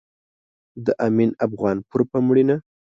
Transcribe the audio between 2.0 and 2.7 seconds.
په مړينه